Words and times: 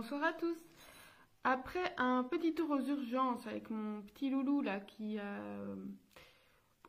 Bonsoir 0.00 0.24
à 0.24 0.32
tous. 0.32 0.56
Après 1.44 1.94
un 1.98 2.24
petit 2.24 2.54
tour 2.54 2.70
aux 2.70 2.80
urgences 2.80 3.46
avec 3.46 3.68
mon 3.68 4.00
petit 4.00 4.30
loulou 4.30 4.62
là 4.62 4.80
qui 4.80 5.18
a 5.18 5.24
euh, 5.24 5.74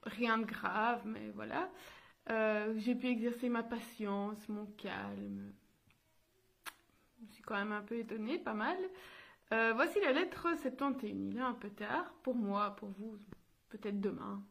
rien 0.04 0.38
de 0.38 0.46
grave, 0.46 1.02
mais 1.04 1.30
voilà, 1.36 1.70
euh, 2.30 2.74
j'ai 2.78 2.96
pu 2.96 3.08
exercer 3.08 3.50
ma 3.50 3.64
patience, 3.64 4.48
mon 4.48 4.66
calme. 4.78 5.52
Je 7.28 7.34
suis 7.34 7.44
quand 7.44 7.56
même 7.56 7.74
un 7.74 7.82
peu 7.82 7.98
étonnée, 7.98 8.40
pas 8.40 8.54
mal. 8.54 8.78
Euh, 9.52 9.74
voici 9.76 10.00
la 10.00 10.14
lettre 10.14 10.48
71. 10.62 11.04
Il 11.04 11.36
est 11.36 11.42
un 11.42 11.52
peu 11.52 11.70
tard 11.70 12.14
pour 12.24 12.36
moi, 12.36 12.78
pour 12.78 12.92
vous, 12.92 13.18
peut-être 13.68 14.00
demain. 14.00 14.42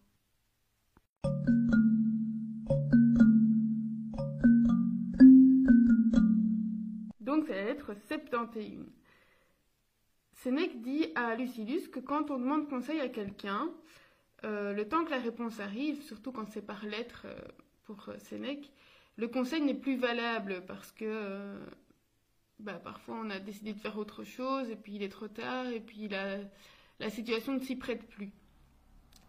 Lettre 7.55 7.95
71. 8.07 8.87
Sénèque 10.35 10.81
dit 10.81 11.07
à 11.15 11.35
Lucilius 11.35 11.89
que 11.89 12.01
quand 12.01 12.31
on 12.31 12.39
demande 12.39 12.69
conseil 12.69 13.01
à 13.01 13.09
quelqu'un, 13.09 13.71
euh, 14.45 14.73
le 14.73 14.89
temps 14.89 15.05
que 15.05 15.11
la 15.11 15.19
réponse 15.19 15.61
arrive, 15.61 16.03
surtout 16.03 16.33
quand 16.33 16.49
c'est 16.49 16.65
par 16.65 16.85
lettre 16.87 17.27
euh, 17.27 17.39
pour 17.85 18.09
euh, 18.09 18.19
Sénèque, 18.19 18.71
le 19.17 19.29
conseil 19.29 19.61
n'est 19.61 19.75
plus 19.75 19.97
valable 19.97 20.65
parce 20.67 20.93
que 20.93 21.59
bah, 22.59 22.81
parfois 22.83 23.17
on 23.23 23.29
a 23.29 23.39
décidé 23.39 23.75
de 23.75 23.81
faire 23.81 23.99
autre 23.99 24.25
chose 24.25 24.71
et 24.71 24.77
puis 24.77 24.95
il 24.95 25.03
est 25.03 25.11
trop 25.11 25.29
tard 25.29 25.67
et 25.67 25.81
puis 25.81 26.09
la, 26.09 27.11
situation 27.11 27.53
ne 27.53 27.61
s'y 27.61 27.77
prête 27.77 28.09
plus. 28.09 28.31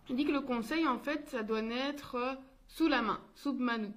Il 0.09 0.15
dit 0.15 0.25
que 0.25 0.31
le 0.31 0.41
conseil, 0.41 0.87
en 0.87 0.99
fait, 0.99 1.27
ça 1.29 1.43
doit 1.43 1.61
naître 1.61 2.37
sous 2.67 2.87
la 2.87 3.01
main, 3.01 3.21
sous 3.35 3.53
manu. 3.53 3.91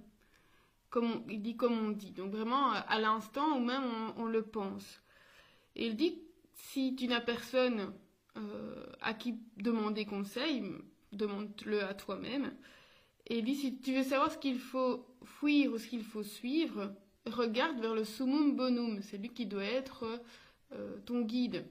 Il 1.29 1.43
dit 1.43 1.57
comme 1.57 1.79
on 1.79 1.91
dit. 1.91 2.13
Donc 2.13 2.33
vraiment 2.33 2.71
à 2.71 3.01
l'instant 3.01 3.57
ou 3.57 3.61
même 3.61 3.85
on, 4.17 4.23
on, 4.23 4.27
le 4.27 4.43
pense. 4.43 5.03
Et 5.77 5.87
il 5.87 5.97
dit 5.97 6.19
si 6.55 6.95
tu 6.97 7.09
n'as 7.09 7.21
personne 7.21 7.93
euh, 8.37 8.87
à 9.01 9.15
qui 9.15 9.39
demander 9.57 10.07
conseil, 10.07 10.65
demande-le 11.13 11.85
à 11.85 11.95
toi-même. 11.95 12.53
Et 13.27 13.39
il 13.39 13.45
dit 13.45 13.55
si 13.55 13.79
tu 13.79 13.95
veux 13.95 14.03
savoir 14.03 14.31
ce 14.31 14.39
qu'il 14.39 14.59
faut 14.59 15.07
fuir 15.25 15.73
ou 15.73 15.79
ce 15.79 15.87
qu'il 15.87 16.05
faut 16.05 16.23
suivre, 16.23 16.95
regarde 17.27 17.81
vers 17.81 17.95
le 17.95 18.05
summum 18.05 18.57
bonum. 18.57 19.01
C'est 19.03 19.19
lui 19.19 19.31
qui 19.31 19.47
doit 19.47 19.65
être 19.65 20.21
euh, 20.73 20.97
ton 21.07 21.23
guide. 21.23 21.65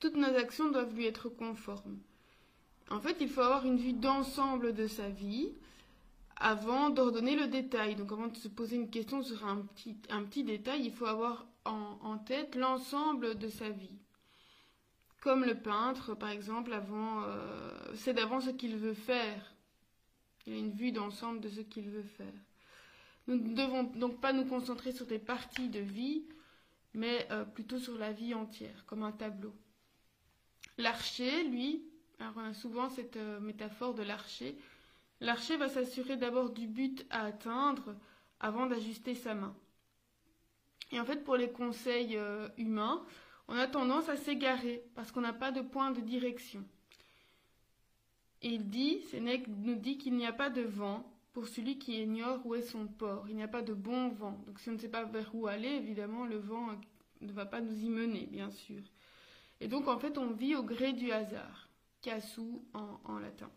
Toutes 0.00 0.16
nos 0.16 0.34
actions 0.34 0.70
doivent 0.70 0.94
lui 0.94 1.06
être 1.06 1.28
conformes. 1.28 1.98
En 2.90 3.00
fait, 3.00 3.16
il 3.20 3.28
faut 3.28 3.40
avoir 3.40 3.66
une 3.66 3.76
vue 3.76 3.92
d'ensemble 3.92 4.72
de 4.74 4.86
sa 4.86 5.08
vie 5.08 5.52
avant 6.38 6.90
d'ordonner 6.90 7.36
le 7.36 7.48
détail. 7.48 7.96
Donc 7.96 8.12
avant 8.12 8.28
de 8.28 8.36
se 8.36 8.48
poser 8.48 8.76
une 8.76 8.90
question 8.90 9.22
sur 9.22 9.44
un 9.46 9.56
petit, 9.56 9.96
un 10.10 10.24
petit 10.24 10.44
détail, 10.44 10.84
il 10.84 10.92
faut 10.92 11.06
avoir 11.06 11.46
en, 11.64 12.16
tête 12.18 12.54
l'ensemble 12.54 13.38
de 13.38 13.48
sa 13.48 13.68
vie. 13.68 13.98
Comme 15.20 15.44
le 15.44 15.54
peintre, 15.54 16.14
par 16.14 16.30
exemple, 16.30 16.72
avant, 16.72 17.22
euh, 17.24 17.76
c'est 17.94 18.14
d'avant 18.14 18.40
ce 18.40 18.50
qu'il 18.50 18.76
veut 18.76 18.94
faire. 18.94 19.54
Il 20.46 20.54
a 20.54 20.56
une 20.56 20.72
vue 20.72 20.92
d'ensemble 20.92 21.40
de 21.40 21.48
ce 21.48 21.60
qu'il 21.60 21.90
veut 21.90 22.02
faire. 22.16 22.32
Nous 23.26 23.36
ne 23.36 23.54
devons 23.54 23.82
donc 23.82 24.20
pas 24.20 24.32
nous 24.32 24.46
concentrer 24.46 24.92
sur 24.92 25.06
des 25.06 25.18
parties 25.18 25.68
de 25.68 25.80
vie, 25.80 26.24
mais 26.94 27.26
euh, 27.30 27.44
plutôt 27.44 27.78
sur 27.78 27.98
la 27.98 28.12
vie 28.12 28.32
entière, 28.32 28.84
comme 28.86 29.02
un 29.02 29.12
tableau. 29.12 29.54
L'archer, 30.78 31.44
lui, 31.44 31.84
alors 32.18 32.34
on 32.36 32.44
a 32.44 32.54
souvent 32.54 32.88
cette 32.88 33.16
euh, 33.16 33.40
métaphore 33.40 33.94
de 33.94 34.02
l'archer, 34.02 34.56
L'archer 35.20 35.56
va 35.56 35.68
s'assurer 35.68 36.16
d'abord 36.16 36.50
du 36.50 36.66
but 36.66 37.04
à 37.10 37.24
atteindre 37.24 37.96
avant 38.40 38.66
d'ajuster 38.66 39.14
sa 39.14 39.34
main. 39.34 39.54
Et 40.92 41.00
en 41.00 41.04
fait, 41.04 41.24
pour 41.24 41.36
les 41.36 41.50
conseils 41.50 42.16
euh, 42.16 42.48
humains, 42.56 43.04
on 43.48 43.56
a 43.56 43.66
tendance 43.66 44.08
à 44.08 44.16
s'égarer 44.16 44.82
parce 44.94 45.10
qu'on 45.10 45.20
n'a 45.20 45.32
pas 45.32 45.50
de 45.50 45.60
point 45.60 45.90
de 45.90 46.00
direction. 46.00 46.64
Et 48.42 48.50
il 48.50 48.68
dit, 48.68 49.00
Sénèque 49.10 49.48
nous 49.48 49.74
dit 49.74 49.98
qu'il 49.98 50.14
n'y 50.14 50.26
a 50.26 50.32
pas 50.32 50.50
de 50.50 50.62
vent 50.62 51.10
pour 51.32 51.48
celui 51.48 51.78
qui 51.78 52.00
ignore 52.00 52.44
où 52.46 52.54
est 52.54 52.62
son 52.62 52.86
port. 52.86 53.26
Il 53.28 53.36
n'y 53.36 53.42
a 53.42 53.48
pas 53.48 53.62
de 53.62 53.74
bon 53.74 54.08
vent. 54.08 54.38
Donc 54.46 54.60
si 54.60 54.68
on 54.68 54.72
ne 54.72 54.78
sait 54.78 54.88
pas 54.88 55.04
vers 55.04 55.34
où 55.34 55.46
aller, 55.46 55.68
évidemment, 55.68 56.24
le 56.24 56.38
vent 56.38 56.68
ne 57.20 57.32
va 57.32 57.46
pas 57.46 57.60
nous 57.60 57.76
y 57.84 57.88
mener, 57.88 58.26
bien 58.26 58.50
sûr. 58.50 58.82
Et 59.60 59.66
donc 59.66 59.88
en 59.88 59.98
fait, 59.98 60.18
on 60.18 60.30
vit 60.30 60.54
au 60.54 60.62
gré 60.62 60.92
du 60.92 61.10
hasard. 61.10 61.68
Casu 62.00 62.42
en, 62.74 63.00
en 63.04 63.18
latin. 63.18 63.50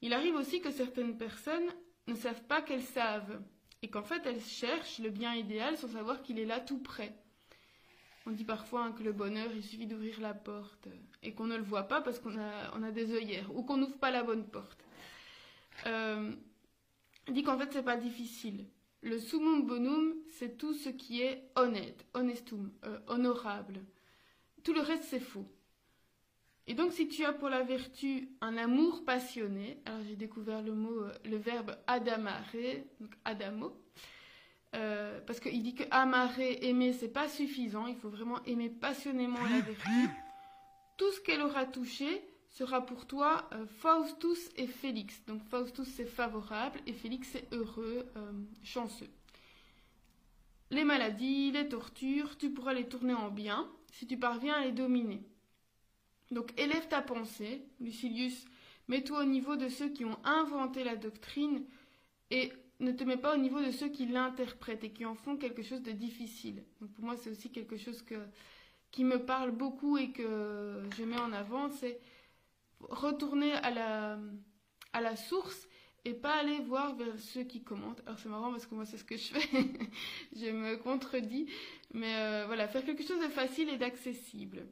Il 0.00 0.12
arrive 0.12 0.34
aussi 0.34 0.60
que 0.60 0.70
certaines 0.70 1.16
personnes 1.16 1.68
ne 2.06 2.14
savent 2.14 2.44
pas 2.44 2.62
qu'elles 2.62 2.82
savent 2.82 3.42
et 3.82 3.88
qu'en 3.88 4.02
fait 4.02 4.24
elles 4.26 4.42
cherchent 4.42 4.98
le 4.98 5.10
bien 5.10 5.34
idéal 5.34 5.76
sans 5.76 5.88
savoir 5.88 6.22
qu'il 6.22 6.38
est 6.38 6.44
là 6.46 6.60
tout 6.60 6.78
près. 6.78 7.14
On 8.26 8.30
dit 8.30 8.44
parfois 8.44 8.84
hein, 8.84 8.92
que 8.92 9.02
le 9.02 9.12
bonheur, 9.12 9.48
il 9.54 9.64
suffit 9.64 9.86
d'ouvrir 9.86 10.20
la 10.20 10.34
porte 10.34 10.88
et 11.22 11.32
qu'on 11.32 11.46
ne 11.46 11.56
le 11.56 11.62
voit 11.62 11.84
pas 11.84 12.00
parce 12.00 12.18
qu'on 12.18 12.38
a, 12.38 12.90
des 12.90 13.12
œillères 13.12 13.54
ou 13.56 13.62
qu'on 13.62 13.78
n'ouvre 13.78 13.98
pas 13.98 14.10
la 14.10 14.22
bonne 14.22 14.46
porte. 14.46 14.84
Euh, 15.86 16.32
dit 17.28 17.42
qu'en 17.42 17.58
fait 17.58 17.72
c'est 17.72 17.82
pas 17.82 17.96
difficile. 17.96 18.66
Le 19.00 19.18
summum 19.18 19.64
bonum, 19.66 20.14
c'est 20.30 20.58
tout 20.58 20.74
ce 20.74 20.88
qui 20.88 21.22
est 21.22 21.50
honnête, 21.54 22.04
honestum, 22.14 22.72
euh, 22.84 22.98
honorable. 23.06 23.80
Tout 24.64 24.72
le 24.72 24.80
reste 24.80 25.04
c'est 25.04 25.20
faux. 25.20 25.46
Et 26.68 26.74
donc, 26.74 26.92
si 26.92 27.08
tu 27.08 27.24
as 27.24 27.32
pour 27.32 27.48
la 27.48 27.62
vertu 27.62 28.28
un 28.42 28.58
amour 28.58 29.02
passionné, 29.04 29.80
alors 29.86 30.00
j'ai 30.06 30.16
découvert 30.16 30.60
le 30.60 30.74
mot, 30.74 31.02
le 31.24 31.38
verbe 31.38 31.74
adamare, 31.86 32.44
donc 33.00 33.10
adamo, 33.24 33.74
euh, 34.76 35.18
parce 35.26 35.40
qu'il 35.40 35.62
dit 35.62 35.74
que 35.74 35.84
amare, 35.90 36.38
aimer, 36.38 36.92
c'est 36.92 37.08
pas 37.08 37.26
suffisant, 37.26 37.86
il 37.86 37.96
faut 37.96 38.10
vraiment 38.10 38.44
aimer 38.44 38.68
passionnément 38.68 39.42
la 39.44 39.60
vertu. 39.60 39.90
Tout 40.98 41.10
ce 41.12 41.20
qu'elle 41.20 41.40
aura 41.40 41.64
touché 41.64 42.22
sera 42.50 42.84
pour 42.84 43.06
toi 43.06 43.48
euh, 43.54 43.64
Faustus 43.78 44.50
et 44.56 44.66
Félix. 44.66 45.24
Donc 45.26 45.42
Faustus 45.44 45.88
c'est 45.88 46.04
favorable 46.04 46.80
et 46.86 46.92
Félix 46.92 47.28
c'est 47.32 47.48
heureux, 47.54 48.06
euh, 48.16 48.32
chanceux. 48.62 49.08
Les 50.70 50.84
maladies, 50.84 51.50
les 51.50 51.66
tortures, 51.66 52.36
tu 52.36 52.50
pourras 52.50 52.74
les 52.74 52.88
tourner 52.88 53.14
en 53.14 53.30
bien 53.30 53.66
si 53.92 54.06
tu 54.06 54.18
parviens 54.18 54.54
à 54.54 54.64
les 54.66 54.72
dominer. 54.72 55.22
Donc 56.30 56.58
élève 56.58 56.88
ta 56.88 57.00
pensée, 57.02 57.62
Lucilius, 57.80 58.44
mets-toi 58.88 59.20
au 59.22 59.24
niveau 59.24 59.56
de 59.56 59.68
ceux 59.68 59.88
qui 59.88 60.04
ont 60.04 60.18
inventé 60.24 60.84
la 60.84 60.96
doctrine 60.96 61.64
et 62.30 62.52
ne 62.80 62.92
te 62.92 63.04
mets 63.04 63.16
pas 63.16 63.34
au 63.34 63.38
niveau 63.38 63.60
de 63.60 63.70
ceux 63.70 63.88
qui 63.88 64.06
l'interprètent 64.06 64.84
et 64.84 64.92
qui 64.92 65.04
en 65.04 65.14
font 65.14 65.36
quelque 65.36 65.62
chose 65.62 65.82
de 65.82 65.92
difficile. 65.92 66.64
Pour 66.94 67.04
moi, 67.04 67.16
c'est 67.16 67.30
aussi 67.30 67.50
quelque 67.50 67.76
chose 67.76 68.04
qui 68.90 69.04
me 69.04 69.24
parle 69.24 69.50
beaucoup 69.50 69.98
et 69.98 70.10
que 70.10 70.82
je 70.96 71.04
mets 71.04 71.18
en 71.18 71.32
avant, 71.32 71.70
c'est 71.70 72.00
retourner 72.80 73.52
à 73.52 73.70
la, 73.70 74.18
à 74.92 75.00
la 75.00 75.16
source 75.16 75.68
et 76.04 76.14
pas 76.14 76.34
aller 76.34 76.60
voir 76.60 76.94
vers 76.94 77.18
ceux 77.18 77.44
qui 77.44 77.62
commentent. 77.62 78.02
Alors 78.06 78.18
c'est 78.18 78.28
marrant 78.28 78.50
parce 78.50 78.66
que 78.66 78.74
moi 78.74 78.84
c'est 78.84 78.96
ce 78.96 79.04
que 79.04 79.16
je 79.16 79.34
fais, 79.34 79.48
je 80.36 80.50
me 80.50 80.76
contredis, 80.76 81.50
mais 81.92 82.14
euh, 82.16 82.46
voilà, 82.46 82.68
faire 82.68 82.84
quelque 82.84 83.02
chose 83.02 83.20
de 83.20 83.28
facile 83.28 83.68
et 83.68 83.76
d'accessible. 83.76 84.66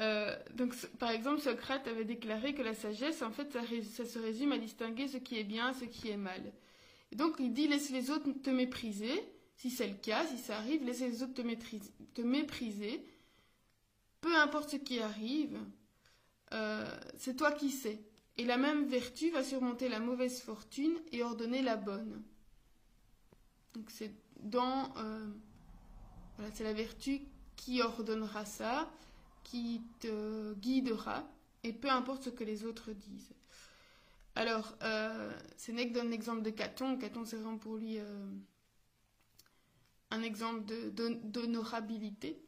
Euh, 0.00 0.36
donc, 0.54 0.74
par 0.98 1.10
exemple, 1.10 1.40
Socrate 1.40 1.86
avait 1.86 2.04
déclaré 2.04 2.54
que 2.54 2.62
la 2.62 2.74
sagesse, 2.74 3.22
en 3.22 3.30
fait, 3.30 3.52
ça, 3.52 4.04
se 4.04 4.18
résume 4.18 4.52
à 4.52 4.58
distinguer 4.58 5.08
ce 5.08 5.18
qui 5.18 5.38
est 5.38 5.44
bien, 5.44 5.72
ce 5.74 5.84
qui 5.84 6.08
est 6.08 6.16
mal. 6.16 6.52
Et 7.10 7.16
donc, 7.16 7.36
il 7.38 7.52
dit 7.52 7.68
laisse 7.68 7.90
les 7.90 8.10
autres 8.10 8.30
te 8.42 8.50
mépriser. 8.50 9.12
Si 9.56 9.70
c'est 9.70 9.86
le 9.86 9.94
cas, 9.94 10.26
si 10.26 10.38
ça 10.38 10.56
arrive, 10.56 10.84
laisse 10.84 11.00
les 11.00 11.22
autres 11.22 11.34
te 11.34 12.22
mépriser. 12.22 13.04
Peu 14.20 14.34
importe 14.36 14.70
ce 14.70 14.76
qui 14.76 14.98
arrive, 15.00 15.58
euh, 16.52 16.86
c'est 17.16 17.36
toi 17.36 17.52
qui 17.52 17.70
sais. 17.70 18.00
Et 18.38 18.44
la 18.44 18.56
même 18.56 18.86
vertu 18.86 19.30
va 19.30 19.44
surmonter 19.44 19.88
la 19.88 20.00
mauvaise 20.00 20.40
fortune 20.40 20.94
et 21.12 21.22
ordonner 21.22 21.62
la 21.62 21.76
bonne. 21.76 22.22
Donc, 23.74 23.90
c'est 23.90 24.14
dans. 24.40 24.96
Euh, 24.96 25.26
voilà, 26.36 26.50
c'est 26.54 26.64
la 26.64 26.72
vertu 26.72 27.20
qui 27.56 27.82
ordonnera 27.82 28.46
ça 28.46 28.90
qui 29.44 29.82
te 30.00 30.54
guidera, 30.54 31.28
et 31.64 31.72
peu 31.72 31.90
importe 31.90 32.24
ce 32.24 32.30
que 32.30 32.44
les 32.44 32.64
autres 32.64 32.92
disent. 32.92 33.34
Alors, 34.34 34.74
euh, 34.82 35.32
Sénèque 35.56 35.92
donne 35.92 36.10
l'exemple 36.10 36.42
de 36.42 36.50
Caton. 36.50 36.96
Caton, 36.96 37.24
c'est 37.24 37.36
vraiment 37.36 37.58
pour 37.58 37.76
lui 37.76 37.98
euh, 37.98 38.26
un 40.10 40.22
exemple 40.22 40.72
d'honorabilité. 41.24 42.42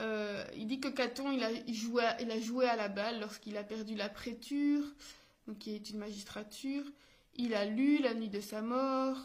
Euh, 0.00 0.44
il 0.56 0.66
dit 0.66 0.80
que 0.80 0.88
Caton, 0.88 1.30
il 1.30 1.42
a, 1.44 1.50
joué 1.72 2.02
joué 2.40 2.66
à 2.66 2.76
la 2.76 2.88
balle 2.88 3.20
lorsqu'il 3.20 3.56
a 3.56 3.64
perdu 3.64 3.94
la 3.94 4.08
préture, 4.08 4.84
qui 5.60 5.74
est 5.74 5.90
une 5.90 5.98
magistrature. 5.98 6.84
Il 7.36 7.54
a 7.54 7.66
lu 7.66 7.98
la 7.98 8.14
nuit 8.14 8.30
de 8.30 8.40
sa 8.40 8.62
mort, 8.62 9.18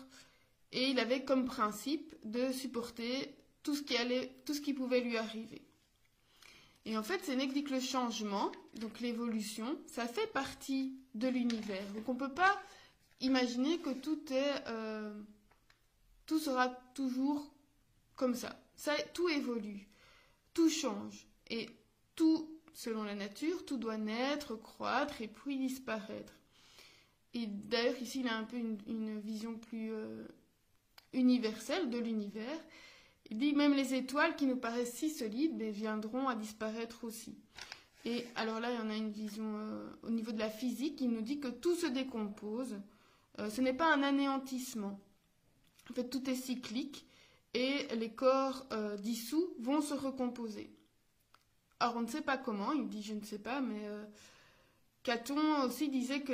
et 0.72 0.90
il 0.90 1.00
avait 1.00 1.24
comme 1.24 1.46
principe 1.46 2.14
de 2.24 2.52
supporter 2.52 3.36
tout 3.64 3.76
ce 3.76 4.62
qui 4.62 4.74
pouvait 4.74 5.02
lui 5.02 5.18
arriver. 5.18 5.69
Et 6.86 6.98
en 6.98 7.04
fait, 7.04 7.24
Sénèque 7.24 7.54
dit 7.54 7.64
que 7.64 7.74
le 7.74 7.80
changement, 7.80 8.52
donc 8.76 9.00
l'évolution, 9.00 9.78
ça 9.88 10.08
fait 10.08 10.28
partie 10.28 10.96
de 11.14 11.28
l'univers. 11.28 11.86
Donc 11.94 12.08
on 12.08 12.14
ne 12.14 12.20
peut 12.20 12.34
pas 12.34 12.60
imaginer 13.20 13.80
que 13.80 13.92
tout 13.92 14.22
est, 14.32 14.68
euh, 14.68 15.14
tout 16.26 16.40
sera 16.40 16.70
toujours 16.94 17.52
comme 18.16 18.36
ça. 18.36 18.60
Ça, 18.76 18.94
tout 19.14 19.30
évolue, 19.30 19.88
tout 20.54 20.70
change. 20.70 21.28
Et 21.50 21.70
tout, 22.16 22.50
selon 22.74 23.04
la 23.04 23.16
nature, 23.16 23.66
tout 23.66 23.78
doit 23.78 23.98
naître, 23.98 24.56
croître 24.56 25.22
et 25.22 25.28
puis 25.28 25.58
disparaître. 25.58 26.34
Et 27.34 27.46
d'ailleurs, 27.48 28.02
ici, 28.02 28.22
il 28.22 28.28
a 28.28 28.38
un 28.38 28.44
peu 28.44 28.58
une, 28.58 29.20
vision 29.20 29.56
plus 29.56 29.92
euh, 29.92 30.26
universelle 31.14 31.90
de 31.90 31.98
l'univers. 31.98 32.60
Il 33.32 33.38
dit 33.38 33.54
même 33.54 33.74
les 33.74 33.94
étoiles 33.94 34.36
qui 34.36 34.46
nous 34.46 34.58
paraissent 34.58 34.96
si 34.96 35.10
solides 35.10 35.62
viendront 35.62 36.28
à 36.28 36.36
disparaître 36.36 37.04
aussi. 37.04 37.38
Et 38.06 38.26
alors 38.36 38.60
là, 38.60 38.72
il 38.72 38.80
y 38.80 38.82
en 38.82 38.90
a 38.90 38.96
une 38.96 39.12
vision 39.12 39.44
euh, 39.46 39.90
au 40.04 40.10
niveau 40.10 40.32
de 40.32 40.40
la 40.40 40.50
physique 40.50 40.96
qui 40.96 41.08
nous 41.08 41.22
dit 41.22 41.40
que 41.40 41.50
tout 41.50 41.76
se 41.76 41.86
décompose. 41.86 42.76
Euh, 43.40 43.50
ce 43.50 43.62
n'est 43.62 43.74
pas 43.74 43.94
un 43.94 44.04
anéantissement. 44.04 45.00
En 45.90 45.94
fait, 45.94 46.10
tout 46.10 46.30
est 46.30 46.36
cyclique 46.36 47.06
et 47.54 47.88
les 47.96 48.12
corps 48.12 48.66
euh, 48.72 48.96
dissous 48.98 49.54
vont 49.60 49.82
se 49.82 49.94
recomposer. 49.94 50.72
Alors, 51.80 51.98
on 51.98 52.02
ne 52.02 52.08
sait 52.08 52.22
pas 52.22 52.38
comment, 52.38 52.72
il 52.72 52.88
dit 52.88 53.04
je 53.04 53.14
ne 53.14 53.24
sais 53.24 53.40
pas, 53.40 53.62
mais 53.62 53.88
Caton 55.04 55.64
aussi 55.64 55.88
disait 55.88 56.22
que 56.22 56.34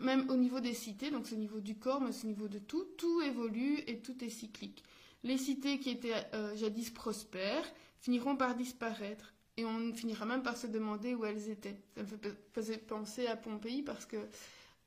même 0.00 0.30
au 0.30 0.36
niveau 0.36 0.60
des 0.60 0.74
cités, 0.74 1.10
donc 1.10 1.26
au 1.32 1.36
niveau 1.36 1.60
du 1.60 1.76
corps, 1.76 2.00
mais 2.00 2.10
au 2.22 2.26
niveau 2.26 2.46
de 2.46 2.58
tout, 2.58 2.84
tout 2.96 3.20
évolue 3.20 3.80
et 3.88 3.98
tout 3.98 4.22
est 4.24 4.28
cyclique. 4.28 4.84
Les 5.22 5.38
cités 5.38 5.78
qui 5.78 5.90
étaient 5.90 6.14
jadis 6.54 6.90
prospères 6.90 7.64
finiront 8.00 8.36
par 8.36 8.54
disparaître 8.54 9.34
et 9.56 9.64
on 9.64 9.92
finira 9.92 10.24
même 10.24 10.42
par 10.42 10.56
se 10.56 10.66
demander 10.66 11.14
où 11.14 11.24
elles 11.24 11.50
étaient. 11.50 11.76
Ça 11.94 12.02
me 12.02 12.36
faisait 12.52 12.78
penser 12.78 13.26
à 13.26 13.36
Pompéi 13.36 13.82
parce 13.82 14.06
que 14.06 14.16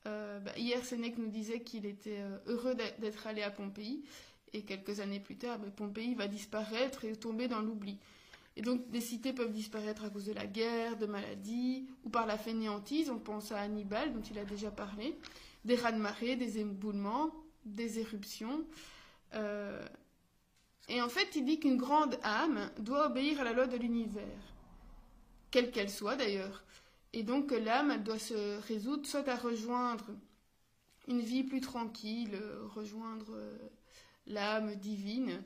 euh, 0.08 0.40
bah, 0.40 0.52
hier 0.58 0.84
Sénèque 0.84 1.18
nous 1.18 1.30
disait 1.30 1.62
qu'il 1.62 1.86
était 1.86 2.20
euh, 2.20 2.38
heureux 2.48 2.76
d'être 2.76 3.28
allé 3.28 3.42
à 3.42 3.52
Pompéi 3.52 4.04
et 4.52 4.64
quelques 4.64 5.00
années 5.00 5.20
plus 5.20 5.38
tard, 5.38 5.60
bah, 5.60 5.68
Pompéi 5.76 6.16
va 6.16 6.28
disparaître 6.28 7.06
et 7.06 7.16
tomber 7.16 7.48
dans 7.48 7.62
l'oubli. 7.62 8.00
Et 8.56 8.62
donc 8.62 8.90
des 8.90 9.02
cités 9.02 9.34
peuvent 9.34 9.52
disparaître 9.52 10.04
à 10.04 10.10
cause 10.10 10.26
de 10.26 10.34
la 10.34 10.46
guerre, 10.46 10.98
de 10.98 11.06
maladies 11.06 11.88
ou 12.04 12.10
par 12.10 12.26
la 12.26 12.38
fainéantise. 12.38 13.10
On 13.10 13.20
pense 13.20 13.52
à 13.52 13.60
Hannibal 13.60 14.14
dont 14.14 14.22
il 14.22 14.38
a 14.40 14.46
déjà 14.46 14.72
parlé, 14.72 15.16
des 15.66 15.76
raz 15.76 15.92
de 15.92 15.98
marée, 15.98 16.36
des 16.36 16.60
éboulements, 16.60 17.32
des 17.66 18.00
éruptions. 18.00 18.66
Euh, 19.36 19.84
et 20.90 21.02
en 21.02 21.10
fait, 21.10 21.36
il 21.36 21.46
dit 21.46 21.60
qu'une 21.60 21.78
grande 21.78 22.20
âme 22.24 22.70
doit 22.80 23.08
obéir 23.08 23.40
à 23.40 23.44
la 23.44 23.54
loi 23.54 23.68
de 23.68 23.78
l'univers 23.78 24.54
quelle 25.54 25.70
qu'elle 25.70 25.92
soit 25.92 26.16
d'ailleurs. 26.16 26.64
Et 27.14 27.22
donc 27.22 27.52
l'âme 27.52 28.04
doit 28.04 28.18
se 28.18 28.60
résoudre 28.68 29.06
soit 29.06 29.30
à 29.30 29.36
rejoindre 29.36 30.06
une 31.08 31.22
vie 31.22 31.44
plus 31.44 31.62
tranquille, 31.62 32.36
rejoindre 32.74 33.36
euh, 33.36 33.56
l'âme 34.26 34.74
divine, 34.76 35.44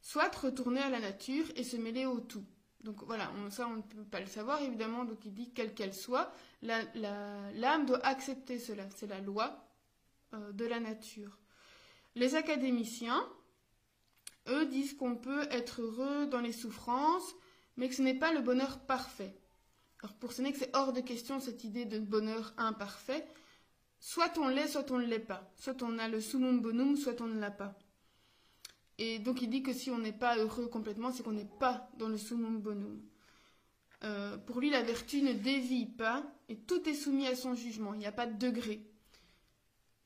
soit 0.00 0.32
retourner 0.36 0.80
à 0.80 0.90
la 0.90 1.00
nature 1.00 1.44
et 1.56 1.64
se 1.64 1.76
mêler 1.76 2.06
au 2.06 2.20
tout. 2.20 2.44
Donc 2.84 3.02
voilà, 3.02 3.32
ça 3.50 3.66
on 3.66 3.78
ne 3.78 3.82
peut 3.82 4.04
pas 4.04 4.20
le 4.20 4.26
savoir 4.26 4.62
évidemment, 4.62 5.04
donc 5.04 5.24
il 5.24 5.34
dit 5.34 5.50
quelle 5.52 5.74
qu'elle 5.74 5.94
soit, 5.94 6.32
l'âme 6.62 7.84
doit 7.84 8.06
accepter 8.06 8.60
cela, 8.60 8.84
c'est 8.94 9.08
la 9.08 9.20
loi 9.20 9.66
euh, 10.34 10.52
de 10.52 10.64
la 10.66 10.78
nature. 10.78 11.36
Les 12.14 12.36
académiciens, 12.36 13.28
eux, 14.50 14.66
disent 14.66 14.94
qu'on 14.94 15.16
peut 15.16 15.46
être 15.50 15.82
heureux 15.82 16.26
dans 16.26 16.40
les 16.40 16.52
souffrances, 16.52 17.34
mais 17.76 17.88
que 17.88 17.94
ce 17.94 18.02
n'est 18.02 18.18
pas 18.18 18.32
le 18.32 18.40
bonheur 18.40 18.80
parfait. 18.80 19.36
Alors 20.02 20.14
pour 20.14 20.32
Sénèque, 20.32 20.56
c'est 20.56 20.74
hors 20.76 20.92
de 20.92 21.00
question 21.00 21.40
cette 21.40 21.64
idée 21.64 21.84
de 21.84 21.98
bonheur 21.98 22.54
imparfait. 22.56 23.26
Soit 24.00 24.38
on 24.38 24.48
l'est, 24.48 24.68
soit 24.68 24.90
on 24.90 24.98
ne 24.98 25.06
l'est 25.06 25.18
pas. 25.18 25.52
Soit 25.56 25.82
on 25.82 25.98
a 25.98 26.08
le 26.08 26.20
summum 26.20 26.60
bonum, 26.60 26.96
soit 26.96 27.20
on 27.20 27.26
ne 27.26 27.40
l'a 27.40 27.50
pas. 27.50 27.76
Et 28.98 29.18
donc 29.18 29.42
il 29.42 29.50
dit 29.50 29.62
que 29.62 29.72
si 29.72 29.90
on 29.90 29.98
n'est 29.98 30.12
pas 30.12 30.36
heureux 30.36 30.68
complètement, 30.68 31.12
c'est 31.12 31.22
qu'on 31.22 31.32
n'est 31.32 31.50
pas 31.58 31.88
dans 31.98 32.08
le 32.08 32.16
summum 32.18 32.60
bonum. 32.60 33.00
Euh, 34.04 34.36
pour 34.38 34.60
lui, 34.60 34.70
la 34.70 34.82
vertu 34.82 35.22
ne 35.22 35.32
dévie 35.32 35.86
pas 35.86 36.24
et 36.48 36.56
tout 36.56 36.88
est 36.88 36.94
soumis 36.94 37.26
à 37.26 37.34
son 37.34 37.54
jugement. 37.54 37.94
Il 37.94 37.98
n'y 37.98 38.06
a 38.06 38.12
pas 38.12 38.26
de 38.26 38.38
degré. 38.38 38.87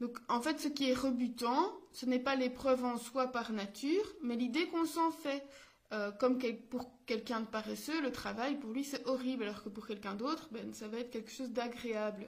Donc 0.02 0.18
en 0.28 0.42
fait, 0.42 0.58
ce 0.58 0.66
qui 0.66 0.90
est 0.90 0.94
rebutant, 0.94 1.72
ce 1.92 2.06
n'est 2.06 2.18
pas 2.18 2.34
l'épreuve 2.34 2.84
en 2.84 2.98
soi 2.98 3.28
par 3.28 3.52
nature, 3.52 4.04
mais 4.20 4.34
l'idée 4.34 4.66
qu'on 4.66 4.84
s'en 4.84 5.12
fait. 5.12 5.46
Euh, 5.92 6.10
comme 6.10 6.38
pour 6.70 6.90
quelqu'un 7.06 7.40
de 7.40 7.46
paresseux, 7.46 8.00
le 8.02 8.10
travail, 8.10 8.58
pour 8.58 8.72
lui, 8.72 8.82
c'est 8.82 9.06
horrible, 9.06 9.44
alors 9.44 9.62
que 9.62 9.68
pour 9.68 9.86
quelqu'un 9.86 10.14
d'autre, 10.14 10.48
ben, 10.50 10.74
ça 10.74 10.88
va 10.88 10.98
être 10.98 11.10
quelque 11.10 11.30
chose 11.30 11.50
d'agréable. 11.50 12.26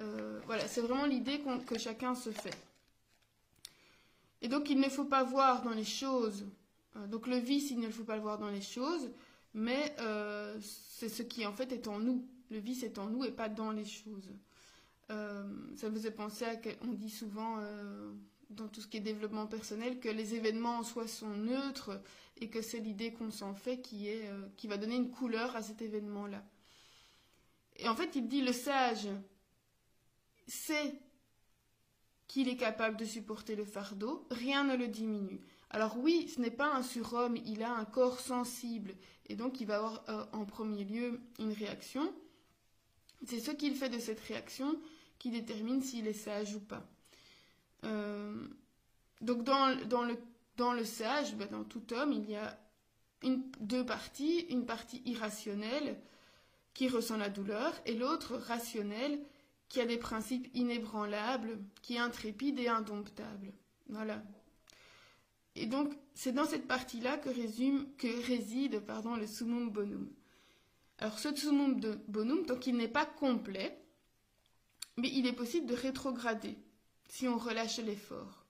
Euh, 0.00 0.40
voilà, 0.46 0.66
c'est 0.66 0.80
vraiment 0.80 1.06
l'idée 1.06 1.40
que 1.66 1.78
chacun 1.78 2.16
se 2.16 2.30
fait. 2.30 2.58
Et 4.42 4.48
donc, 4.48 4.68
il 4.68 4.80
ne 4.80 4.88
faut 4.88 5.04
pas 5.04 5.22
voir 5.22 5.62
dans 5.62 5.74
les 5.74 5.84
choses, 5.84 6.44
euh, 6.96 7.06
donc 7.06 7.28
le 7.28 7.36
vice, 7.36 7.70
il 7.70 7.78
ne 7.78 7.90
faut 7.90 8.04
pas 8.04 8.16
le 8.16 8.22
voir 8.22 8.38
dans 8.38 8.50
les 8.50 8.62
choses, 8.62 9.12
mais 9.54 9.94
c'est 10.60 11.08
ce 11.08 11.22
qui, 11.22 11.46
en 11.46 11.52
fait, 11.52 11.70
est 11.70 11.86
en 11.86 12.00
nous. 12.00 12.26
Le 12.50 12.58
vice 12.58 12.82
est 12.82 12.98
en 12.98 13.06
nous 13.06 13.24
et 13.24 13.30
pas 13.30 13.48
dans 13.48 13.70
les 13.70 13.84
choses. 13.84 14.32
Ça 15.08 15.88
me 15.88 15.94
faisait 15.94 16.10
penser 16.10 16.44
à, 16.44 16.56
on 16.82 16.92
dit 16.92 17.10
souvent 17.10 17.60
dans 18.50 18.68
tout 18.68 18.80
ce 18.80 18.86
qui 18.86 18.98
est 18.98 19.00
développement 19.00 19.46
personnel 19.46 19.98
que 20.00 20.08
les 20.08 20.34
événements 20.34 20.78
en 20.78 20.82
soi 20.82 21.06
sont 21.06 21.30
neutres 21.30 22.00
et 22.38 22.48
que 22.48 22.62
c'est 22.62 22.78
l'idée 22.78 23.12
qu'on 23.12 23.30
s'en 23.30 23.54
fait 23.54 23.80
qui, 23.80 24.08
est, 24.08 24.28
euh, 24.28 24.46
qui 24.56 24.68
va 24.68 24.76
donner 24.76 24.96
une 24.96 25.10
couleur 25.10 25.56
à 25.56 25.62
cet 25.62 25.82
événement-là. 25.82 26.44
Et 27.76 27.88
en 27.88 27.96
fait, 27.96 28.14
il 28.14 28.28
dit 28.28 28.42
le 28.42 28.52
sage 28.52 29.08
sait 30.46 31.00
qu'il 32.28 32.48
est 32.48 32.56
capable 32.56 32.96
de 32.96 33.04
supporter 33.04 33.56
le 33.56 33.64
fardeau, 33.64 34.26
rien 34.30 34.64
ne 34.64 34.76
le 34.76 34.88
diminue. 34.88 35.40
Alors 35.70 35.98
oui, 35.98 36.28
ce 36.28 36.40
n'est 36.40 36.50
pas 36.50 36.72
un 36.72 36.82
surhomme, 36.82 37.36
il 37.44 37.62
a 37.62 37.72
un 37.72 37.84
corps 37.84 38.20
sensible, 38.20 38.94
et 39.28 39.34
donc 39.34 39.60
il 39.60 39.66
va 39.66 39.76
avoir 39.76 40.04
euh, 40.08 40.24
en 40.32 40.44
premier 40.44 40.84
lieu 40.84 41.20
une 41.38 41.52
réaction. 41.52 42.14
C'est 43.26 43.40
ce 43.40 43.50
qu'il 43.50 43.74
fait 43.74 43.88
de 43.88 43.98
cette 43.98 44.20
réaction 44.20 44.78
qui 45.18 45.30
détermine 45.30 45.82
s'il 45.82 46.06
est 46.06 46.12
sage 46.12 46.54
ou 46.54 46.60
pas. 46.60 46.86
Euh, 47.84 48.48
donc 49.20 49.44
dans, 49.44 49.68
le 50.72 50.84
sage, 50.84 51.34
ben, 51.36 51.48
dans 51.50 51.64
tout 51.64 51.92
homme, 51.92 52.12
il 52.12 52.30
y 52.30 52.36
a 52.36 52.58
deux 53.60 53.84
parties, 53.84 54.40
une 54.50 54.66
partie 54.66 55.02
irrationnelle 55.04 55.98
qui 56.74 56.88
ressent 56.88 57.16
la 57.16 57.30
douleur 57.30 57.72
et 57.86 57.94
l'autre 57.94 58.36
rationnelle 58.36 59.20
qui 59.68 59.80
a 59.80 59.86
des 59.86 59.96
principes 59.96 60.48
inébranlables, 60.54 61.58
qui 61.82 61.96
est 61.96 61.98
intrépide 61.98 62.58
et 62.58 62.68
indomptable. 62.68 63.52
Voilà. 63.88 64.22
Et 65.54 65.66
donc, 65.66 65.92
c'est 66.14 66.32
dans 66.32 66.44
cette 66.44 66.68
partie-là 66.68 67.16
que, 67.16 67.30
que, 67.30 68.26
réside 68.26 68.80
pardon, 68.80 69.16
le 69.16 69.26
summum 69.26 69.70
bonum. 69.70 70.08
Alors, 70.98 71.18
ce 71.18 71.34
summum 71.34 71.80
bonum, 72.08 72.46
donc 72.46 72.66
il 72.66 72.76
n'est 72.76 72.88
pas 72.88 73.06
complet, 73.06 73.78
mais 74.96 75.08
il 75.12 75.26
est 75.26 75.32
possible 75.32 75.66
de 75.66 75.74
rétrograder 75.74 76.56
si 77.08 77.28
on 77.28 77.38
relâche 77.38 77.78
l'effort. 77.78 78.46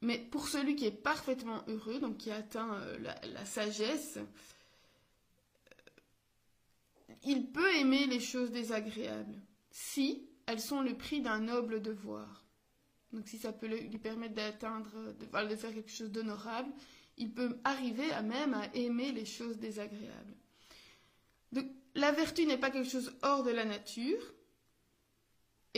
Mais 0.00 0.18
pour 0.18 0.48
celui 0.48 0.76
qui 0.76 0.86
est 0.86 0.92
parfaitement 0.92 1.64
heureux, 1.66 1.98
donc 1.98 2.18
qui 2.18 2.30
atteint 2.30 2.74
euh, 2.74 2.98
la, 2.98 3.44
sagesse, 3.44 4.18
euh, 4.18 4.24
il 7.24 7.50
peut 7.50 7.74
aimer 7.76 8.06
les 8.06 8.20
choses 8.20 8.52
désagréables 8.52 9.40
si 9.70 10.28
elles 10.46 10.60
sont 10.60 10.82
le 10.82 10.96
prix 10.96 11.20
d'un 11.20 11.40
noble 11.40 11.82
devoir. 11.82 12.44
Donc 13.12 13.26
si 13.26 13.38
ça 13.38 13.52
peut 13.52 13.66
lui 13.66 13.98
permettre 13.98 14.34
d'atteindre, 14.34 14.90
de, 15.14 15.48
de, 15.48 15.56
faire 15.56 15.74
quelque 15.74 15.90
chose 15.90 16.12
d'honorable, 16.12 16.70
il 17.16 17.32
peut 17.32 17.58
arriver 17.64 18.10
à 18.12 18.22
même 18.22 18.54
à 18.54 18.72
aimer 18.74 19.10
les 19.12 19.24
choses 19.24 19.58
désagréables. 19.58 20.36
Donc, 21.52 21.66
la 21.94 22.12
vertu 22.12 22.46
n'est 22.46 22.58
pas 22.58 22.70
quelque 22.70 22.88
chose 22.88 23.12
hors 23.22 23.42
de 23.42 23.50
la 23.50 23.64
nature, 23.64 24.20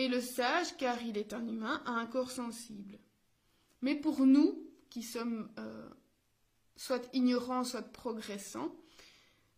et 0.01 0.09
le 0.09 0.21
sage, 0.21 0.77
car 0.79 1.03
il 1.03 1.19
est 1.19 1.35
un 1.35 1.47
humain, 1.47 1.83
a 1.85 1.91
un 1.91 2.07
corps 2.07 2.31
sensible. 2.31 2.99
Mais 3.83 3.95
pour 3.95 4.25
nous, 4.25 4.67
qui 4.89 5.03
sommes 5.03 5.51
euh, 5.59 5.89
soit 6.77 7.09
ignorants, 7.13 7.65
soit 7.65 7.83
progressants, 7.83 8.75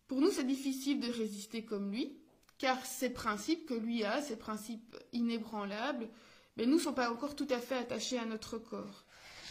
pour 0.07 0.19
nous, 0.19 0.31
c'est 0.31 0.43
difficile 0.43 0.99
de 0.99 1.11
résister 1.11 1.63
comme 1.63 1.91
lui, 1.91 2.17
car 2.57 2.85
ces 2.85 3.09
principes 3.09 3.65
que 3.65 3.73
lui 3.73 4.03
a, 4.03 4.21
ces 4.21 4.35
principes 4.35 4.97
inébranlables, 5.13 6.09
mais 6.57 6.65
nous 6.65 6.75
ne 6.75 6.81
sont 6.81 6.93
pas 6.93 7.09
encore 7.09 7.35
tout 7.35 7.47
à 7.49 7.59
fait 7.59 7.77
attachés 7.77 8.19
à 8.19 8.25
notre 8.25 8.57
corps. 8.57 9.05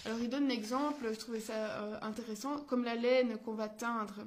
Alors 0.04 0.20
il 0.20 0.28
donne 0.28 0.48
l'exemple, 0.48 1.08
je 1.12 1.18
trouvais 1.18 1.40
ça 1.40 1.82
euh, 1.82 1.98
intéressant, 2.02 2.60
comme 2.64 2.84
la 2.84 2.96
laine 2.96 3.38
qu'on 3.38 3.54
va 3.54 3.68
teindre. 3.68 4.26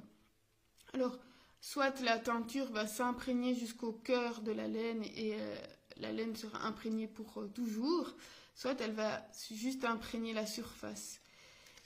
Alors, 0.93 1.19
soit 1.61 2.01
la 2.01 2.17
teinture 2.17 2.71
va 2.71 2.87
s'imprégner 2.87 3.53
jusqu'au 3.53 3.91
cœur 3.91 4.41
de 4.41 4.51
la 4.51 4.67
laine 4.67 5.03
et 5.03 5.35
euh, 5.35 5.55
la 5.97 6.11
laine 6.11 6.35
sera 6.35 6.65
imprégnée 6.65 7.07
pour 7.07 7.47
toujours, 7.53 8.13
soit 8.55 8.79
elle 8.81 8.93
va 8.93 9.25
juste 9.51 9.85
imprégner 9.85 10.33
la 10.33 10.45
surface. 10.45 11.19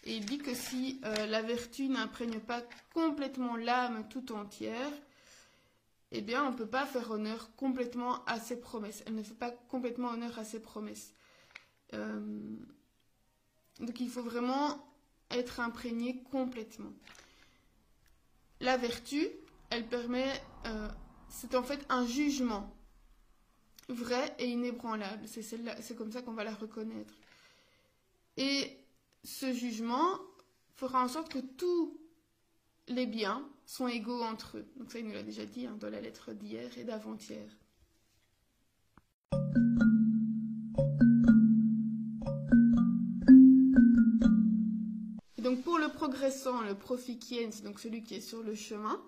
Et 0.06 0.16
il 0.16 0.26
dit 0.26 0.38
que 0.38 0.54
si 0.54 1.02
euh, 1.04 1.26
la 1.26 1.42
vertu 1.42 1.90
n'imprègne 1.90 2.40
pas 2.40 2.64
complètement 2.94 3.56
l'âme 3.56 4.08
tout 4.10 4.32
entière, 4.32 4.92
eh 6.12 6.22
bien, 6.22 6.46
on 6.46 6.52
ne 6.52 6.58
peut 6.58 6.68
pas 6.68 6.86
faire 6.86 7.12
honneur 7.12 7.54
complètement 7.56 8.24
à 8.26 8.40
ses 8.40 8.60
promesses. 8.60 9.04
Elle 9.06 9.16
ne 9.16 9.24
fait 9.24 9.36
pas 9.36 9.52
complètement 9.52 10.10
honneur 10.10 10.40
à 10.40 10.44
ses 10.44 10.60
promesses. 10.60 11.14
Euh, 11.94 12.56
donc, 13.80 14.00
il 14.00 14.10
faut 14.10 14.24
vraiment 14.24 14.86
être 15.30 15.60
imprégné 15.60 16.24
complètement. 16.32 16.92
la 18.62 18.78
vertu, 18.78 19.28
elle 19.70 19.88
permet, 19.88 20.42
euh, 20.66 20.90
c'est 21.30 21.54
en 21.56 21.64
fait 21.64 21.86
un 21.90 22.06
jugement 22.06 22.76
vrai 23.90 24.34
et 24.40 24.48
inébranlable. 24.48 25.28
C'est 25.28 25.96
comme 25.96 26.12
ça 26.12 26.22
qu'on 26.22 26.34
va 26.34 26.44
la 26.44 26.54
reconnaître. 26.54 27.14
Et 28.38 28.78
ce 29.24 29.52
jugement 29.52 30.20
fera 30.76 31.04
en 31.04 31.08
sorte 31.08 31.32
que 31.32 31.40
tous 31.40 31.98
les 32.88 33.06
biens 33.06 33.48
sont 33.66 33.88
égaux 33.88 34.22
entre 34.22 34.58
eux. 34.58 34.66
Donc 34.78 34.92
ça, 34.92 35.00
il 35.00 35.06
nous 35.06 35.14
l'a 35.14 35.24
déjà 35.24 35.46
dit 35.46 35.66
hein, 35.66 35.78
dans 35.80 35.90
la 35.90 36.02
lettre 36.02 36.34
d'hier 36.34 36.70
et 36.78 36.84
d'avant-hier. 36.84 37.50
Donc 45.38 45.64
pour 45.64 45.78
le 45.80 45.90
progressant, 45.90 46.62
le 46.62 46.76
proficien, 46.76 47.50
c'est 47.52 47.64
donc 47.64 47.80
celui 47.80 48.04
qui 48.04 48.16
est 48.16 48.22
sur 48.22 48.44
le 48.44 48.56
chemin, 48.56 49.02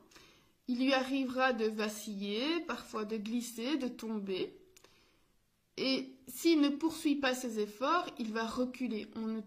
il 0.67 0.79
lui 0.79 0.93
arrivera 0.93 1.53
de 1.53 1.65
vaciller, 1.65 2.61
parfois 2.67 3.05
de 3.05 3.17
glisser, 3.17 3.77
de 3.77 3.87
tomber. 3.87 4.55
Et 5.77 6.15
s'il 6.27 6.61
ne 6.61 6.69
poursuit 6.69 7.15
pas 7.15 7.33
ses 7.33 7.59
efforts, 7.59 8.07
il 8.19 8.31
va 8.31 8.45
reculer. 8.45 9.07
On 9.15 9.27
ne 9.27 9.41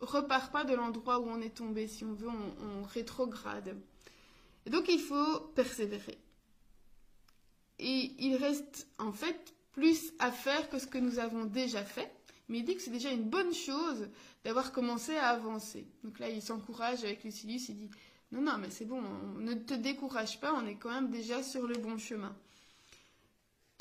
repart 0.00 0.52
pas 0.52 0.64
de 0.64 0.74
l'endroit 0.74 1.20
où 1.20 1.28
on 1.28 1.40
est 1.40 1.56
tombé. 1.56 1.88
Si 1.88 2.04
on 2.04 2.12
veut, 2.12 2.28
on, 2.28 2.82
rétrograde. 2.82 3.76
Et 4.66 4.70
donc 4.70 4.88
il 4.88 5.00
faut 5.00 5.40
persévérer. 5.54 6.18
Et 7.78 8.12
il 8.18 8.36
reste 8.36 8.86
en 8.98 9.12
fait 9.12 9.54
plus 9.72 10.12
à 10.18 10.30
faire 10.30 10.68
que 10.68 10.78
ce 10.78 10.86
que 10.86 10.98
nous 10.98 11.18
avons 11.18 11.44
déjà 11.44 11.84
fait. 11.84 12.12
Mais 12.48 12.58
il 12.58 12.64
dit 12.64 12.76
que 12.76 12.82
c'est 12.82 12.90
déjà 12.90 13.10
une 13.10 13.28
bonne 13.28 13.54
chose 13.54 14.08
d'avoir 14.44 14.72
commencé 14.72 15.16
à 15.16 15.28
avancer. 15.28 15.86
Donc 16.04 16.18
là, 16.18 16.28
il 16.28 16.42
s'encourage 16.42 17.02
avec 17.04 17.24
Lucilius, 17.24 17.70
il 17.70 17.76
dit 17.76 17.90
Non, 18.30 18.42
non, 18.42 18.58
mais 18.58 18.70
c'est 18.70 18.84
bon, 18.84 19.00
ne 19.38 19.54
te 19.54 19.74
décourage 19.74 20.38
pas, 20.38 20.52
on 20.52 20.66
est 20.66 20.74
quand 20.74 20.90
même 20.90 21.10
déjà 21.10 21.42
sur 21.42 21.66
le 21.66 21.78
bon 21.78 21.96
chemin. 21.98 22.36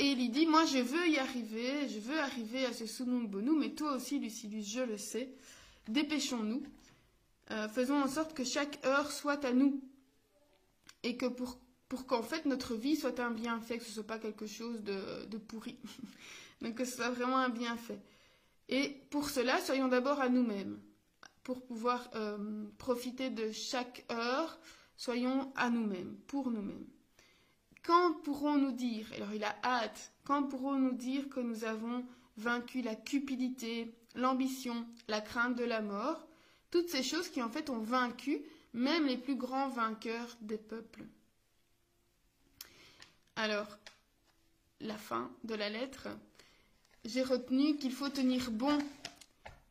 Et 0.01 0.13
il 0.13 0.31
dit 0.31 0.47
Moi, 0.47 0.65
je 0.65 0.79
veux 0.79 1.07
y 1.09 1.19
arriver, 1.19 1.87
je 1.87 1.99
veux 1.99 2.19
arriver 2.19 2.65
à 2.65 2.73
ce 2.73 2.87
Sunum 2.87 3.27
Bonum, 3.27 3.59
mais 3.59 3.69
toi 3.69 3.93
aussi, 3.93 4.17
Lucilius, 4.17 4.67
je 4.67 4.81
le 4.81 4.97
sais. 4.97 5.29
Dépêchons-nous. 5.87 6.63
Euh, 7.51 7.69
faisons 7.69 8.01
en 8.01 8.07
sorte 8.07 8.33
que 8.33 8.43
chaque 8.43 8.83
heure 8.83 9.11
soit 9.11 9.45
à 9.45 9.53
nous. 9.53 9.79
Et 11.03 11.17
que 11.17 11.27
pour, 11.27 11.59
qu'en 12.07 12.23
fait 12.23 12.47
notre 12.47 12.73
vie 12.73 12.95
soit 12.95 13.19
un 13.19 13.29
bienfait, 13.29 13.77
que 13.77 13.83
ce 13.83 13.89
ne 13.89 13.93
soit 13.93 14.07
pas 14.07 14.17
quelque 14.17 14.47
chose 14.47 14.81
de, 14.81 15.37
pourri. 15.37 15.77
mais 16.61 16.73
que 16.73 16.83
ce 16.83 16.95
soit 16.95 17.11
vraiment 17.11 17.37
un 17.37 17.49
bienfait. 17.49 18.01
Et 18.69 19.03
pour 19.11 19.29
cela, 19.29 19.61
soyons 19.61 19.87
d'abord 19.87 20.19
à 20.19 20.29
nous-mêmes. 20.29 20.81
Pour 21.43 21.63
pouvoir 21.63 22.09
euh, 22.15 22.65
profiter 22.79 23.29
de 23.29 23.51
chaque 23.51 24.03
heure, 24.11 24.59
soyons 24.97 25.53
à 25.55 25.69
nous-mêmes, 25.69 26.17
pour 26.25 26.49
nous-mêmes. 26.49 26.87
Quand 27.83 28.13
pourrons-nous 28.23 28.71
dire, 28.71 29.07
alors 29.15 29.33
il 29.33 29.43
a 29.43 29.55
hâte, 29.63 30.11
quand 30.23 30.43
pourrons-nous 30.43 30.93
dire 30.93 31.29
que 31.29 31.39
nous 31.39 31.63
avons 31.63 32.05
vaincu 32.37 32.81
la 32.81 32.95
cupidité, 32.95 33.93
l'ambition, 34.15 34.85
la 35.07 35.21
crainte 35.21 35.55
de 35.55 35.63
la 35.63 35.81
mort, 35.81 36.27
toutes 36.69 36.89
ces 36.89 37.03
choses 37.03 37.29
qui 37.29 37.41
en 37.41 37.49
fait 37.49 37.69
ont 37.69 37.79
vaincu 37.79 38.41
même 38.73 39.05
les 39.05 39.17
plus 39.17 39.35
grands 39.35 39.69
vainqueurs 39.69 40.37
des 40.41 40.57
peuples. 40.57 41.05
Alors, 43.35 43.77
la 44.79 44.97
fin 44.97 45.31
de 45.43 45.55
la 45.55 45.69
lettre, 45.69 46.07
j'ai 47.03 47.23
retenu 47.23 47.77
qu'il 47.77 47.91
faut 47.91 48.09
tenir 48.09 48.51
bon 48.51 48.77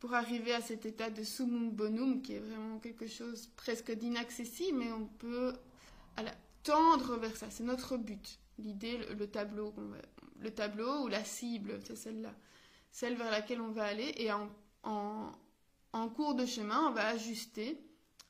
pour 0.00 0.14
arriver 0.14 0.52
à 0.52 0.61
cet 0.61 0.87
état 0.87 1.11
de 1.11 1.23
sumum 1.23 1.71
bonum, 1.71 2.23
qui 2.23 2.35
est 2.35 2.40
vraiment 2.40 2.79
quelque 2.79 3.07
chose 3.07 3.49
presque 3.57 3.93
d'inaccessible, 3.93 4.79
mais 4.79 4.93
on 4.93 5.07
peut 5.07 5.55
tendre 6.62 7.17
vers 7.17 7.37
ça. 7.37 7.50
C'est 7.50 7.64
notre 7.64 7.97
but. 7.97 8.38
L'idée, 8.59 8.99
le, 9.19 9.26
tableau, 9.26 9.75
le 10.38 10.50
tableau 10.50 11.05
ou 11.05 11.09
la 11.09 11.25
cible, 11.25 11.81
c'est 11.85 11.97
celle-là 11.97 12.35
celle 12.90 13.17
vers 13.17 13.31
laquelle 13.31 13.61
on 13.61 13.71
va 13.71 13.85
aller, 13.85 14.12
et 14.17 14.31
en, 14.33 14.49
cours 16.14 16.35
de 16.35 16.47
chemin, 16.47 16.88
on 16.88 16.93
va 16.93 17.07
ajuster 17.09 17.81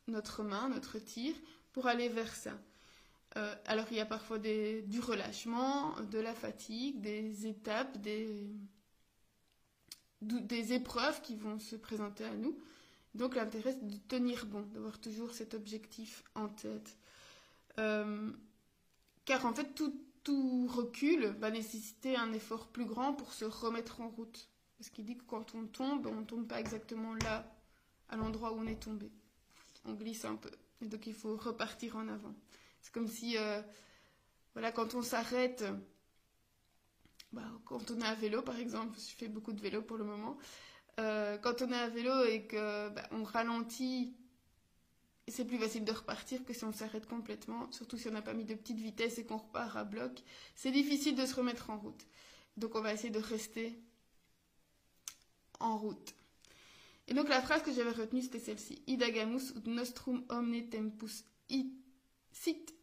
notre 0.06 0.42
main, 0.42 0.68
notre 0.68 0.98
tir, 0.98 1.34
pour 1.72 1.86
aller 1.86 2.08
vers 2.08 2.34
ça. 2.34 2.58
Euh, 3.36 3.54
alors 3.66 3.86
il 3.90 3.96
y 3.96 4.00
a 4.00 4.06
parfois 4.06 4.38
du 4.38 5.00
relâchement, 5.00 5.94
de 6.10 6.18
la 6.18 6.34
fatigue, 6.34 7.00
des 7.00 7.46
étapes, 7.46 7.96
des, 7.98 8.50
des 10.20 10.72
épreuves 10.72 11.20
qui 11.22 11.36
vont 11.36 11.58
se 11.58 11.76
présenter 11.76 12.24
à 12.24 12.34
nous. 12.34 12.58
Donc 13.14 13.36
l'intérêt 13.36 13.72
c'est 13.72 13.86
de 13.86 13.96
tenir 14.08 14.46
bon, 14.46 14.62
d'avoir 14.72 15.00
toujours 15.00 15.32
cet 15.32 15.54
objectif 15.54 16.24
en 16.34 16.48
tête. 16.48 16.96
Euh, 17.78 18.32
car 19.24 19.46
en 19.46 19.54
fait 19.54 19.74
tout, 19.74 19.94
recul 20.68 21.26
va 21.40 21.50
nécessiter 21.50 22.14
un 22.16 22.32
effort 22.32 22.68
plus 22.68 22.84
grand 22.84 23.14
pour 23.14 23.32
se 23.32 23.44
remettre 23.44 24.00
en 24.00 24.08
route. 24.08 24.48
Parce 24.78 24.90
qu'il 24.90 25.04
dit 25.04 25.16
que 25.16 25.24
quand 25.24 25.54
on 25.54 25.66
tombe, 25.66 26.06
on 26.06 26.20
ne 26.20 26.24
tombe 26.24 26.46
pas 26.46 26.60
exactement 26.60 27.14
là, 27.14 27.52
à 28.08 28.16
l'endroit 28.16 28.52
où 28.52 28.60
on 28.60 28.66
est 28.66 28.80
tombé. 28.80 29.10
On 29.84 29.94
glisse 29.94 30.24
un 30.24 30.36
peu. 30.36 30.50
Et 30.82 30.86
donc 30.86 31.06
il 31.06 31.14
faut 31.14 31.36
repartir 31.36 31.96
en 31.96 32.06
avant. 32.08 32.34
C'est 32.80 32.92
comme 32.92 33.08
si, 33.08 33.36
euh, 33.36 33.60
voilà, 34.52 34.70
quand 34.72 34.94
on 34.94 35.02
s'arrête, 35.02 35.64
bah, 37.32 37.42
quand 37.64 37.90
on 37.90 38.00
est 38.00 38.06
à 38.06 38.14
vélo 38.14 38.42
par 38.42 38.58
exemple, 38.58 38.98
je 38.98 39.14
fais 39.16 39.28
beaucoup 39.28 39.52
de 39.52 39.60
vélo 39.60 39.82
pour 39.82 39.96
le 39.96 40.04
moment, 40.04 40.38
euh, 40.98 41.38
quand 41.38 41.62
on 41.62 41.72
est 41.72 41.78
à 41.78 41.88
vélo 41.88 42.24
et 42.24 42.46
que 42.46 42.88
bah, 42.90 43.08
on 43.10 43.24
ralentit 43.24 44.14
c'est 45.30 45.44
plus 45.44 45.58
facile 45.58 45.84
de 45.84 45.92
repartir 45.92 46.44
que 46.44 46.52
si 46.52 46.64
on 46.64 46.72
s'arrête 46.72 47.06
complètement, 47.06 47.70
surtout 47.72 47.96
si 47.96 48.08
on 48.08 48.12
n'a 48.12 48.22
pas 48.22 48.34
mis 48.34 48.44
de 48.44 48.54
petite 48.54 48.78
vitesse 48.78 49.18
et 49.18 49.24
qu'on 49.24 49.38
repart 49.38 49.76
à 49.76 49.84
bloc. 49.84 50.22
C'est 50.54 50.72
difficile 50.72 51.14
de 51.16 51.26
se 51.26 51.34
remettre 51.34 51.70
en 51.70 51.78
route. 51.78 52.06
Donc 52.56 52.74
on 52.74 52.80
va 52.80 52.92
essayer 52.92 53.10
de 53.10 53.18
rester 53.18 53.78
en 55.60 55.78
route. 55.78 56.14
Et 57.08 57.14
donc 57.14 57.28
la 57.28 57.42
phrase 57.42 57.62
que 57.62 57.72
j'avais 57.72 57.90
retenue, 57.90 58.22
c'était 58.22 58.38
celle-ci. 58.38 58.82
Idagamus 58.86 59.52
ut 59.56 59.68
nostrum 59.68 60.24
omne 60.28 60.68
tempus 60.68 61.24
sit. 62.32 62.74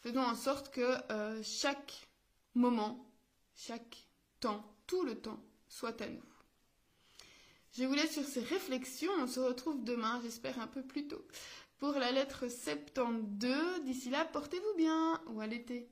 Faisons 0.00 0.22
en 0.22 0.34
sorte 0.34 0.72
que 0.72 1.12
euh, 1.12 1.42
chaque 1.42 2.08
moment, 2.54 3.06
chaque 3.54 4.06
temps, 4.40 4.64
tout 4.86 5.04
le 5.04 5.16
temps, 5.16 5.42
soit 5.68 6.00
à 6.00 6.08
nous. 6.08 6.22
Je 7.72 7.84
vous 7.84 7.94
laisse 7.94 8.12
sur 8.12 8.24
ces 8.24 8.40
réflexions. 8.40 9.12
On 9.18 9.26
se 9.26 9.40
retrouve 9.40 9.82
demain, 9.82 10.20
j'espère 10.22 10.60
un 10.60 10.66
peu 10.66 10.82
plus 10.82 11.08
tôt, 11.08 11.26
pour 11.82 11.94
la 11.94 12.12
lettre 12.12 12.48
72. 12.48 13.82
D'ici 13.84 14.08
là, 14.08 14.24
portez-vous 14.24 14.76
bien 14.76 15.20
ou 15.26 15.40
à 15.40 15.48
l'été. 15.48 15.90